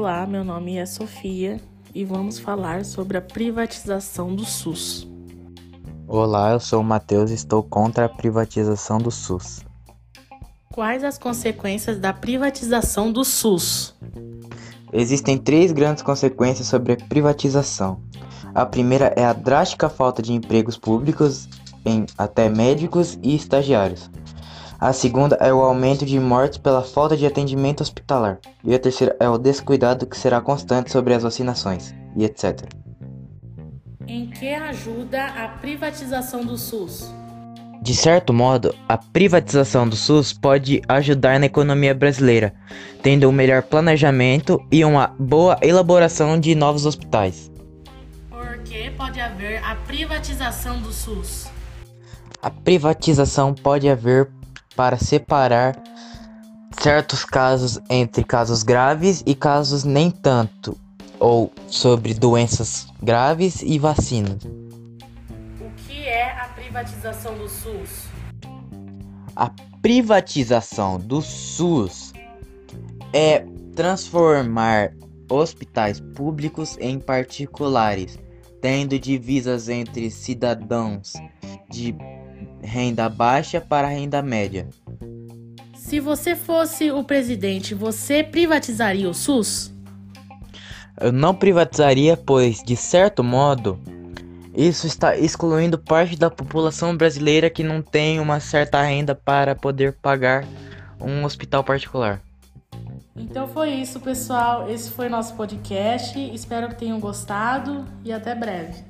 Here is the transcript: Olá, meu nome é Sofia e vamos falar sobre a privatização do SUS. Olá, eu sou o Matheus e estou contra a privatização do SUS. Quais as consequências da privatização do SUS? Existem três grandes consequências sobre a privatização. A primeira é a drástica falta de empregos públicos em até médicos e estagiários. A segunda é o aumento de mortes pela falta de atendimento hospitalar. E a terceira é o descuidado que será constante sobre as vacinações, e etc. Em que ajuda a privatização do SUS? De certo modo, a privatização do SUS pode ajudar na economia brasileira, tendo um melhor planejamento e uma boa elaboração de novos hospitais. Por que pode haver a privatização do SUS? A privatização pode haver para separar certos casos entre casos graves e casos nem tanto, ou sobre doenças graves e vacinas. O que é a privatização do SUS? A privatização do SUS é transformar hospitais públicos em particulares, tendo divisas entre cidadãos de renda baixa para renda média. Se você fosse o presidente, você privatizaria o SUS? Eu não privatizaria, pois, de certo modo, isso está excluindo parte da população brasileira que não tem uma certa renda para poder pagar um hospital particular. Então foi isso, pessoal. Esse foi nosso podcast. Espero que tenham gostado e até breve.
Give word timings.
Olá, 0.00 0.24
meu 0.28 0.44
nome 0.44 0.76
é 0.76 0.86
Sofia 0.86 1.60
e 1.92 2.04
vamos 2.04 2.38
falar 2.38 2.84
sobre 2.84 3.18
a 3.18 3.20
privatização 3.20 4.32
do 4.32 4.44
SUS. 4.44 5.08
Olá, 6.06 6.52
eu 6.52 6.60
sou 6.60 6.82
o 6.82 6.84
Matheus 6.84 7.32
e 7.32 7.34
estou 7.34 7.64
contra 7.64 8.04
a 8.04 8.08
privatização 8.08 8.98
do 8.98 9.10
SUS. 9.10 9.66
Quais 10.72 11.02
as 11.02 11.18
consequências 11.18 11.98
da 11.98 12.12
privatização 12.12 13.10
do 13.10 13.24
SUS? 13.24 13.92
Existem 14.92 15.36
três 15.36 15.72
grandes 15.72 16.04
consequências 16.04 16.68
sobre 16.68 16.92
a 16.92 16.96
privatização. 16.96 18.00
A 18.54 18.64
primeira 18.64 19.12
é 19.16 19.24
a 19.24 19.32
drástica 19.32 19.88
falta 19.88 20.22
de 20.22 20.32
empregos 20.32 20.78
públicos 20.78 21.48
em 21.84 22.06
até 22.16 22.48
médicos 22.48 23.18
e 23.20 23.34
estagiários. 23.34 24.08
A 24.80 24.92
segunda 24.92 25.34
é 25.40 25.52
o 25.52 25.60
aumento 25.60 26.06
de 26.06 26.20
mortes 26.20 26.56
pela 26.56 26.82
falta 26.82 27.16
de 27.16 27.26
atendimento 27.26 27.80
hospitalar. 27.80 28.38
E 28.62 28.72
a 28.72 28.78
terceira 28.78 29.16
é 29.18 29.28
o 29.28 29.36
descuidado 29.36 30.06
que 30.06 30.16
será 30.16 30.40
constante 30.40 30.92
sobre 30.92 31.12
as 31.14 31.24
vacinações, 31.24 31.92
e 32.14 32.24
etc. 32.24 32.62
Em 34.06 34.30
que 34.30 34.54
ajuda 34.54 35.24
a 35.24 35.48
privatização 35.48 36.44
do 36.44 36.56
SUS? 36.56 37.12
De 37.82 37.92
certo 37.92 38.32
modo, 38.32 38.72
a 38.88 38.96
privatização 38.96 39.88
do 39.88 39.96
SUS 39.96 40.32
pode 40.32 40.80
ajudar 40.88 41.40
na 41.40 41.46
economia 41.46 41.92
brasileira, 41.92 42.54
tendo 43.02 43.28
um 43.28 43.32
melhor 43.32 43.64
planejamento 43.64 44.64
e 44.70 44.84
uma 44.84 45.12
boa 45.18 45.58
elaboração 45.60 46.38
de 46.38 46.54
novos 46.54 46.86
hospitais. 46.86 47.50
Por 48.30 48.58
que 48.62 48.90
pode 48.92 49.20
haver 49.20 49.60
a 49.64 49.74
privatização 49.74 50.80
do 50.80 50.92
SUS? 50.92 51.48
A 52.40 52.50
privatização 52.50 53.52
pode 53.52 53.88
haver 53.88 54.30
para 54.78 54.96
separar 54.96 55.76
certos 56.80 57.24
casos 57.24 57.80
entre 57.90 58.22
casos 58.22 58.62
graves 58.62 59.24
e 59.26 59.34
casos 59.34 59.82
nem 59.82 60.08
tanto, 60.08 60.78
ou 61.18 61.52
sobre 61.66 62.14
doenças 62.14 62.86
graves 63.02 63.60
e 63.60 63.76
vacinas. 63.76 64.44
O 65.60 65.68
que 65.84 66.06
é 66.06 66.30
a 66.30 66.44
privatização 66.54 67.36
do 67.36 67.48
SUS? 67.48 68.04
A 69.34 69.50
privatização 69.82 70.96
do 70.96 71.20
SUS 71.22 72.12
é 73.12 73.44
transformar 73.74 74.92
hospitais 75.28 75.98
públicos 75.98 76.76
em 76.78 77.00
particulares, 77.00 78.16
tendo 78.62 78.96
divisas 78.96 79.68
entre 79.68 80.08
cidadãos 80.08 81.14
de 81.68 81.96
renda 82.62 83.08
baixa 83.08 83.60
para 83.60 83.88
renda 83.88 84.22
média. 84.22 84.68
Se 85.74 86.00
você 86.00 86.36
fosse 86.36 86.90
o 86.90 87.02
presidente, 87.02 87.74
você 87.74 88.22
privatizaria 88.22 89.08
o 89.08 89.14
SUS? 89.14 89.72
Eu 91.00 91.12
não 91.12 91.34
privatizaria, 91.34 92.16
pois, 92.16 92.62
de 92.62 92.76
certo 92.76 93.22
modo, 93.22 93.78
isso 94.54 94.86
está 94.86 95.16
excluindo 95.16 95.78
parte 95.78 96.16
da 96.16 96.28
população 96.28 96.96
brasileira 96.96 97.48
que 97.48 97.62
não 97.62 97.80
tem 97.80 98.18
uma 98.18 98.40
certa 98.40 98.82
renda 98.82 99.14
para 99.14 99.54
poder 99.54 99.92
pagar 99.92 100.44
um 101.00 101.24
hospital 101.24 101.62
particular. 101.62 102.20
Então 103.14 103.48
foi 103.48 103.70
isso, 103.70 104.00
pessoal. 104.00 104.68
Esse 104.68 104.90
foi 104.90 105.08
nosso 105.08 105.34
podcast. 105.34 106.18
Espero 106.34 106.68
que 106.68 106.76
tenham 106.76 107.00
gostado 107.00 107.84
e 108.04 108.12
até 108.12 108.34
breve. 108.34 108.82